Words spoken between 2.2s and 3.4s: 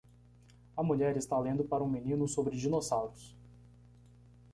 sobre dinossauros.